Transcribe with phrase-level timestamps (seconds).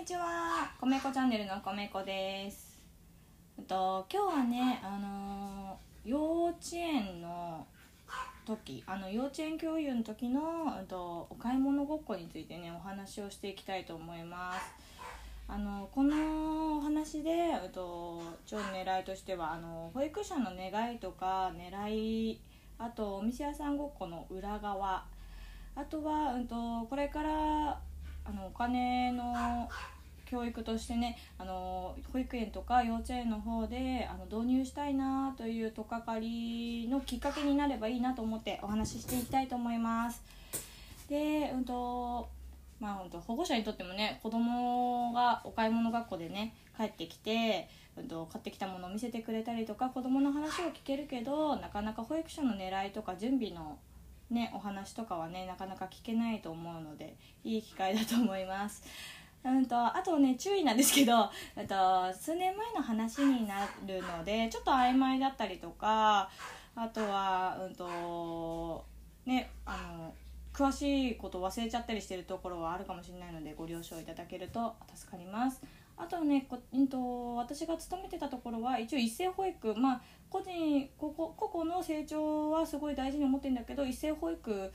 [0.00, 2.80] にちは、こめこチャンネルのこめこです。
[3.56, 7.64] えっと今日はね、あのー幼稚園の
[8.44, 10.40] 時、あの幼稚園教諭の時の
[10.80, 14.74] えっとお買い物ごっこについてねお話をしていきたいと思います。
[15.46, 21.88] あのこのお話で、えっと超狙いとしてはあの保育者の願いとか狙
[22.32, 22.40] い、
[22.80, 25.04] あとお店屋さんごっこの裏側。
[25.76, 26.56] あとは、うん、と
[26.90, 27.80] これから
[28.24, 29.68] あのお金の
[30.26, 40.22] 教育としてねあの保育園とか幼稚園の方であの導入したいなという取っかかりのきっかけになればいいなと思ってお話ししていきたいと思います。
[41.08, 42.28] で、うんと
[42.80, 53.78] まあ、本当保護者にとってもね子供がお買い物学校でね帰ってきて、うん、と買ってきたものを見せてくれたりとか子供の話を聞けるけどなかなか保育所の狙いとか準備の
[54.30, 58.82] ね、お話とかはねなかなか聞けないと思うのでいい機会だと思います。
[59.44, 61.24] うんとあとね注意なんですけど
[61.68, 66.30] と数年前の話になるのでちょっと曖昧だったりとか
[66.74, 68.84] あとはうんと
[69.26, 70.14] ねあの
[70.54, 75.60] 詳しいこと忘れちゃったりしてるところはあるかもしれないのでご了承いただけると助かります。
[75.96, 84.72] あとねこ、うん、と私が勤めてたところは一応一斉保育まあ個人個々個々の成長はすごい大事に思ってるんだけど一斉保育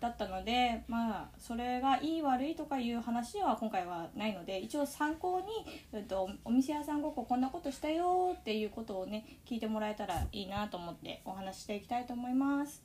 [0.00, 5.40] だったのでまあそれがいい悪いとかいう話は今回はないので一応参考
[5.92, 12.82] に、うん、とお店屋さんごっここんなことしたよっていうことをね聞いてもらえたらいいなと思ってお話していきたいと思います。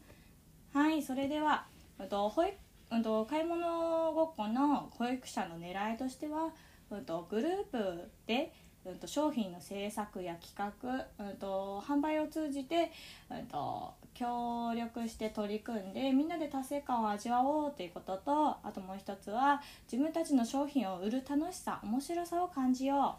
[0.74, 1.66] はいそれでは、
[2.00, 2.54] うん、と保育
[2.92, 6.52] うん、と買い物ごっこの保育者の狙いとしては、
[6.92, 8.54] うん、とグループで
[8.86, 12.92] うん、と商品の制作や企画、うん、と販売を通じて、
[13.32, 19.62] うん、と協力して取り組んでみんなで達成感を味わおうということとあともう一つは
[19.92, 23.18] 自分たちの商品を売る楽しさ面白さを感じよ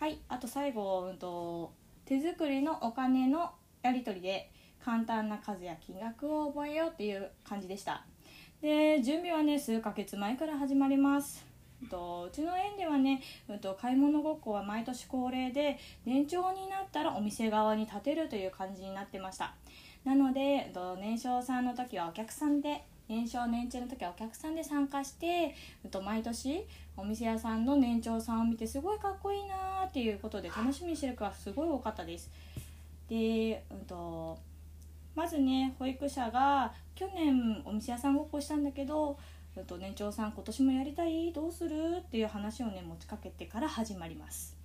[0.00, 0.04] う。
[0.04, 1.72] はいあと最後、うん、と
[2.04, 4.50] 手作りのお金のやり取りで
[4.84, 8.04] 簡単な数や金額を覚えようっていう感じでした。
[8.60, 11.55] で準備はね数ヶ月前から始まります。
[11.90, 19.54] とうちの園ではね、うん、と買い物ごっこは毎年恒例で年長になったらお店側に立てるという感じになってました。
[20.04, 25.54] なので、と年少さんの時はお客さんで年少年中の時はお客さんで参加して、
[25.84, 26.64] うん、と毎年
[26.96, 32.30] お店屋さんの年長さんを見てすごいかっこいいなーっていうことで楽しみにしてる子がすごい多かったです。
[33.08, 34.38] で、うんと
[35.14, 39.18] まずね保育者が去年お店屋さんごっこしたんだけど
[39.56, 41.32] うんと年長さん今年もやりたい？
[41.32, 41.96] どうする？
[41.98, 44.56] っていう話をね持ちかけてから始まります。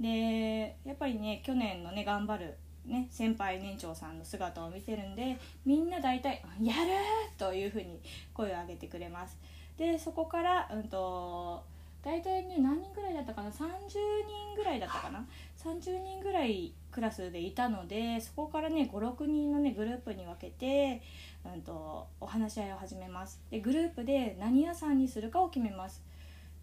[0.00, 6.90] でやっぱりね去年のね頑張るね先輩年長さんの姿を見てるんでみんな大体「やる!」
[7.38, 8.00] というふうに
[8.34, 9.38] 声を上げてくれます。
[9.78, 11.64] でそこからうんと
[12.06, 15.26] 大体ね何人ぐらいだったかな？30人ぐらいだったかな
[15.58, 21.02] ？30人ぐらいクラスでいたのでそこからね56人のねグループに分けて、
[21.44, 23.40] うん、とお話し合いを始めます。
[23.50, 26.00] でグループで何屋さんにするかを決めます。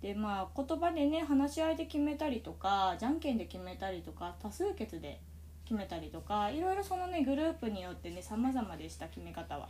[0.01, 5.19] でまあ言葉でね話し合いで決めたりとかじゃんけんで決めたりとか多数決で
[5.65, 9.67] 決めたりとかいろいろそのねグループによってね様々でした決め方は。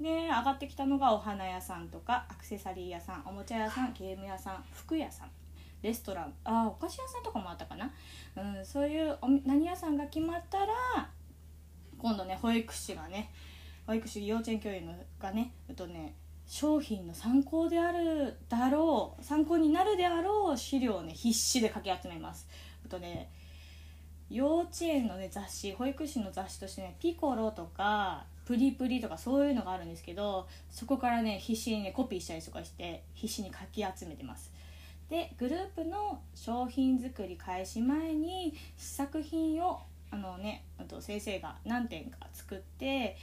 [0.00, 5.30] で上がってきたのがお花屋さんとかアクセサリー屋さんおもちゃ屋さんゲーム屋さん服屋さん
[5.82, 6.34] レストラン。
[6.44, 7.90] あお菓子屋さんとかもあったかな、
[8.36, 10.72] うん、そういうお何屋さんが決まったら
[11.98, 13.30] 今度ね保育士がね
[13.86, 16.14] 保育士幼稚園教諭のがねえっとね
[16.46, 22.48] 商品の参考であるだろう参考になるであろう資料をね必死でかき集めます。
[22.82, 23.30] えっとね
[24.30, 34.50] 幼稚園のね雑誌保育士の雑誌としてねピコロとかプリプリとかそういうのがあるんですけどそこからね必死にねコピーしたりとかして必死にかき集めてます。
[35.08, 39.78] でグループの商品作り開始前に試作品を
[40.10, 43.16] あのねあと先生が何点か作って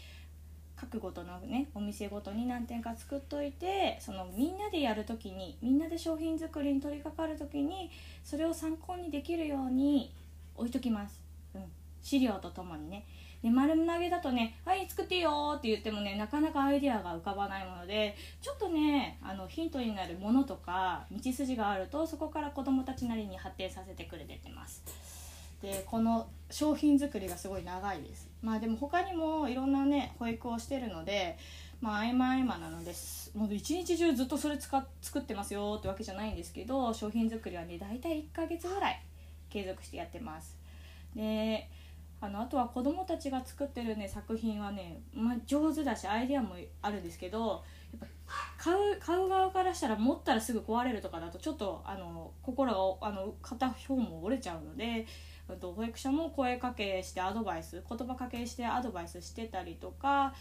[0.78, 7.92] 各ごとのねお店ごとに何点か作っといてそのみんなでやる時にみんなで商品作りに取り掛かる時に
[8.24, 10.14] それを参考にできるように
[10.56, 11.20] 置いときます、
[11.54, 11.64] うん、
[12.02, 13.06] 資料とともにね。
[13.42, 24.84] で丸投げだとね「はい作っていいよ」って言ってもねなかなかアイデアが浮かばないものでちょっとねあのヒントになるものとか道筋があるとそこから子どもたちなりに発展させてくれててます。
[25.62, 28.30] でこの商品作りがすごい長いです。
[28.42, 31.38] まあでも他にもいろんなね保育をしてるので
[31.82, 39.02] まあ合間合間なのですもう一日中ずっとそれ使っ作ってますよってわけじゃないんですけど商品作りはね大体1ヶ月ぐらい
[39.50, 40.58] 継続してやってます。
[41.16, 41.70] で
[42.20, 48.08] あのあとは子どもたちが作ってるね作品はね、まあ、上手だしアイデアもあるんですけどやっぱ
[48.58, 55.06] 買う買う側からしたら持ったらすぐ壊れるとかだとちょっとあの心があの片方も折れちゃうので
[55.62, 60.34] 保育者も声かけしてアドバイス言葉かけしてアドバイスしてたりとか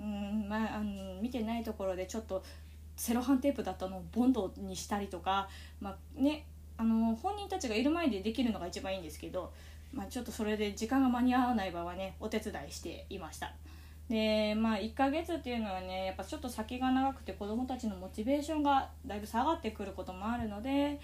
[0.00, 2.42] うんまあ、あの見てないところでちょっと
[2.96, 5.48] セロハンテープだったのをボンドにしたりとか、
[5.80, 9.52] まあね、あの本人たちがいる前でできるのが一番いいんですけど、
[9.92, 13.52] まあ、ちょっとそれで時間が間に合わない場合はねお手伝いしていました。
[14.08, 20.98] でまあ1ヶ月っていうのはねやっぱちょっと先が長くて子どもたちのモチベーションがだいぶ下がってくることもあるので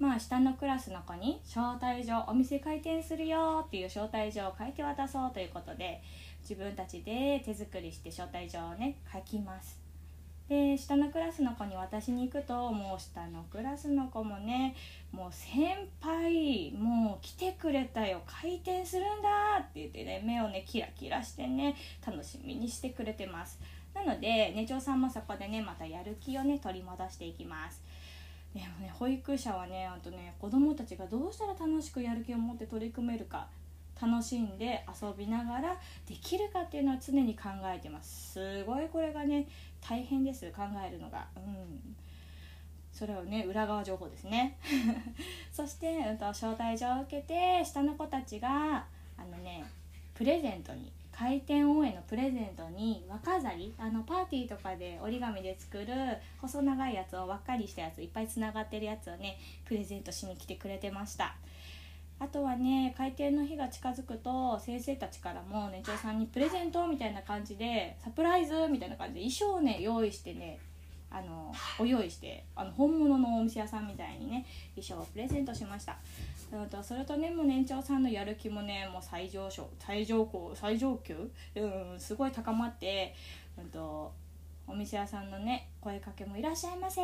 [0.00, 6.02] まあ下のクラスの子に招待状お店開店するよっていう招待状を書いて渡そうということで
[6.42, 9.87] 自分たちで手作りして招待状をね書きます
[10.48, 14.74] で下のクラスの子に渡しに行くともう下のクラスの子もね
[15.12, 23.58] もう先輩もう来てくれたよ開店するんだって言ってね目をねキラキラしてね楽しみにしてくれてます。
[23.94, 27.82] なのでね長さんもそこでねまたやる気をね取り戻していきます。
[28.54, 33.48] でもね保育者はねあとね子どもたちがどうしたら楽しくやる気を持って取り組めるか
[34.00, 38.32] 楽しんで遊びながらできるかっていうのは常に考えてます。
[38.32, 39.46] すごいこれがね
[39.80, 41.26] 大変です考えるのが。
[41.36, 41.96] うん。
[42.92, 44.56] それをね裏側情報ですね。
[45.52, 48.86] そして、うん、と招待状を受けて下の子たちが
[49.16, 49.64] あのね
[50.14, 55.86] プレゼントに開店応援のプレゼントに若りあのパーティーとかで折り紙で作る
[56.40, 61.34] 細長いやつを輪っかりしたやついっぱいつながってるやつをねプレゼントしに来てくれてました。
[62.20, 70.58] あとはね開店の日が近づくと先生たちからもね長さんにプレゼントみたいな感じでサプライズみたいな感じで衣装をね用意してね
[71.10, 74.44] あのお用意してあの本物のお店屋さんみたいにね
[74.74, 75.96] 衣装をプレゼントしました。
[76.70, 83.14] とそれとねもう年長さんのやる気もねもう最上昇最上高最上級、うん、すごい高まって、
[83.58, 84.12] うんと
[84.68, 87.00] お店屋さんのね声かけも「いらっしゃいませ」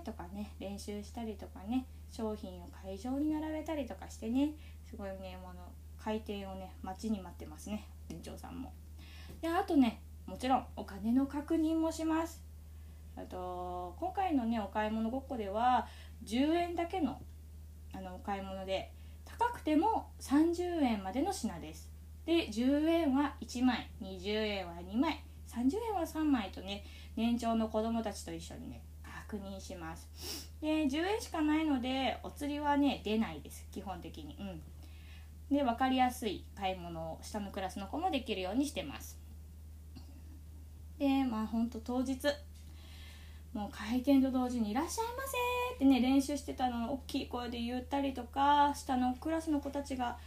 [0.00, 4.52] とかね練習したりとかね商品を会場に並べたりとかしてね
[4.88, 5.60] すごいねもの
[5.98, 8.72] 開店をね待ちに待ってますね店長さんも。
[9.40, 12.42] であとねもちろんお金の確認もします。
[13.14, 15.86] あと今回のねお買い物ごっこでは
[16.24, 17.20] 10円だけの
[17.94, 18.90] あのお買い物で
[19.24, 21.90] 高くても30円までの品です。
[22.24, 25.22] で10円は1枚20円は2枚
[25.54, 26.84] 30円は3枚とね
[27.16, 28.82] 年長の子供たちと一緒にね
[29.28, 30.08] 確認します。
[30.60, 33.66] で10円しかないのでお釣りはね出ないです。
[33.70, 34.36] 基本的に。
[34.38, 35.56] うん。
[35.56, 39.18] で分かりやすい買い物を下のクラスの子もできるようにしてます。
[40.98, 42.18] でまあほんと当日。
[43.52, 50.18] もう開店と同時に「いらっしゃいませ」ってね練習してたのを大きい声で言ったりとか下のクラスの子たちが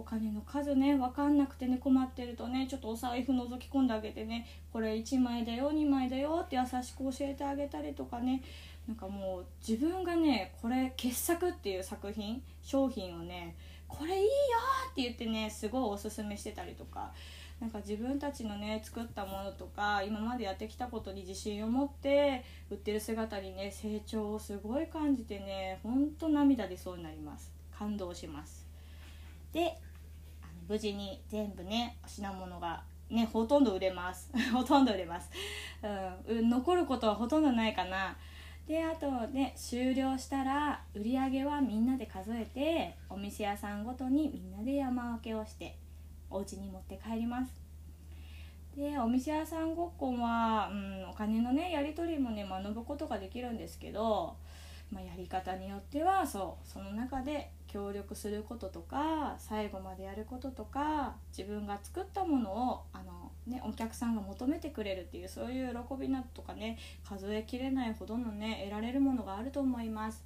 [0.00, 8.42] お金の数ね分かんなくてね困ってるとねちょっとお財布覗き込んであげてねこれ1枚だよ2枚だよって優しく教えてあげたりとかね。
[8.88, 13.54] なんかもう自分がねこれ傑作っていう作品商品をね
[13.86, 14.28] これいいよ
[14.90, 17.12] って言ってねすごいおすすめしてたりとか。
[17.60, 27.52] なんか自分たちのね作ったものとか今までやってきたことに自信を持って売ってる姿にね成長をすごい感じてねほんと涙出そうになります。
[27.78, 28.66] 感動します。
[29.52, 29.78] で
[30.70, 34.30] 無事に全部ね品物がねほとんど売れます。
[34.54, 35.28] ほとんど売れます、
[36.28, 38.16] うん、残ることはほとんどないかな。
[38.68, 45.76] であとね終了したら売り上げはみんなで数えてお店屋さんごとにみんなで山分けをして
[46.30, 47.52] お家に持って帰ります。
[48.76, 54.36] でお店屋さんごっこは、うん、お金のねやり取りもね学ぶことができるんですけど、
[54.92, 70.24] まあ、やり方によってはそうその中で協力することとか最後までやることとか自分が作ったものをあの、ね、お客さんが求めてくれるっていうそういう喜びなとかね数えきれないほどのね得られるものがあると思います。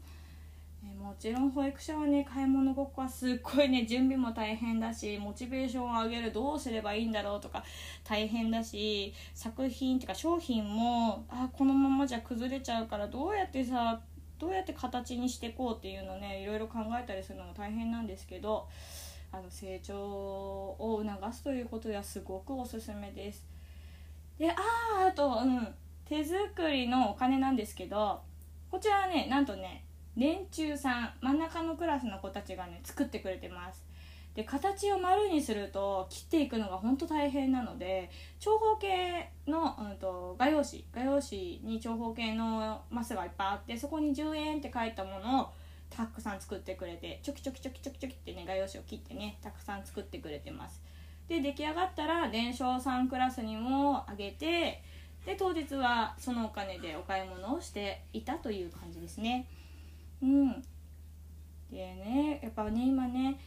[0.98, 7.64] もちろん保育所はね買い物ごっこはすっごいね準備も大変だしモチベーションを上げるどうすればいいんだろうとか
[8.04, 13.98] 大変だし作品っていうか商品もあこのままじゃ崩れちゃうからどうやってさ
[14.44, 18.68] どうやって形にしていこうっていうのねいろいろ考えたりするのも大変なんですけど
[19.32, 23.46] あの成長を促すということではすごくおすすめです。
[24.38, 24.54] であ
[25.04, 25.74] ああと、うん、
[26.04, 28.20] 手作りのお金なんですけど
[28.70, 29.84] こちらはねなんとね
[30.14, 33.82] 年中さん真ん中のクラスの子たちがね作ってくれてます
[34.34, 38.10] で形を丸にすると切っていくのが本当大変なので
[38.40, 45.48] 長方形の、うんと、画用紙画用紙に長方形のマスがいっぱいあってそこに10円って書いたものを
[45.88, 50.82] たくさん作ってくれてちょきちょきちょきちょきちょきってね画用紙を切ってねたくさん作ってくれてます。
[51.28, 54.82] で出来上がったら伝承さんクラスにもあげて
[55.24, 59.46] で当日はそのお金でお買い物をしていたという感じですね。
[60.22, 60.62] うん。
[61.70, 63.38] でねやっぱね今ね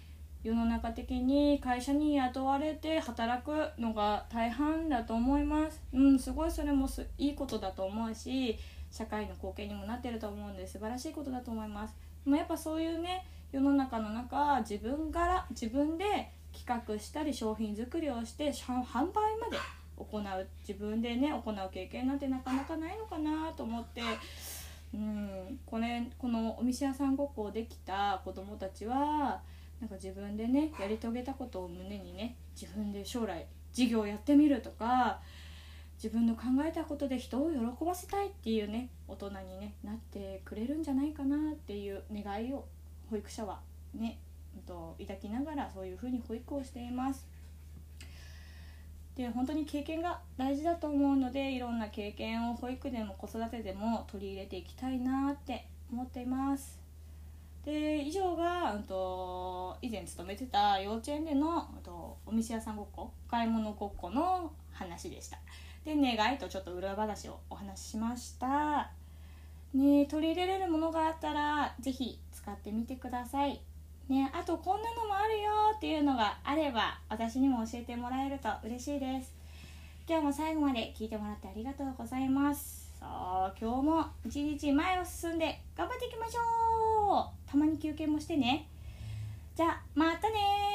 [0.48, 5.82] 世の中的に会社に雇われて働くのが大半だと思います。
[5.92, 8.58] うんすごいそれもすいいことだと思うし
[8.90, 11.94] 社会の貢献にもなってると思うんで素晴らしいことだと思います。
[12.24, 19.58] でもやっぱそういうね世の中の中自分から自分で企画したり商品作りをして販売まで
[19.98, 20.48] 行う。
[20.66, 24.02] 自分でね行う経験なんてなかなかないのかなと思って。
[24.94, 29.42] うんこれこのお店屋さんごっこをできた子どもたちは
[29.80, 35.20] なんか自分でねやり遂げたことを胸にね自分で将来事業をやってみるとか
[36.02, 42.66] 自分の考えたことで人を喜ばせたいっていうね大人に、ね、なってくれるんじゃないかなっていう願いを
[43.10, 43.60] 保育者は
[43.96, 44.20] ね
[44.68, 47.26] と抱きながらそういうふうに保育をしています。
[49.16, 56.80] で本当に経験が大事だと思うのでいろんな経験を保育でも子育てでも取り入れていきたいなって思っています。
[57.66, 59.07] で以上が、うんと、
[59.88, 65.40] 以前勤めてた幼稚園での、と、お店屋さんごっこ買い物ごっこの話でした。
[65.86, 68.92] で願いとちょっと裏話をお話ししました。
[69.74, 73.62] ね取り入れれるものがあったら是非使ってみてください。
[74.10, 79.34] ねあとこんなのもあるよっていうのがあれば私にも教えてもらえると嬉しいです。
[80.06, 82.92] 今日も最後まで聞いてもらってありがとうございます。
[83.00, 87.50] さあ今日も一日前を進んで頑張っていきましょう。
[87.50, 88.68] たまに休憩もしてね。
[89.58, 90.67] じゃあまたね